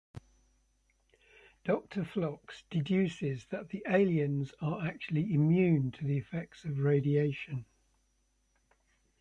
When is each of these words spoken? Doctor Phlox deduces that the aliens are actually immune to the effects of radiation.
Doctor 1.63 2.03
Phlox 2.03 2.63
deduces 2.71 3.45
that 3.51 3.69
the 3.69 3.83
aliens 3.87 4.51
are 4.59 4.83
actually 4.87 5.31
immune 5.31 5.91
to 5.91 6.03
the 6.03 6.17
effects 6.17 6.63
of 6.65 6.79
radiation. 6.79 7.65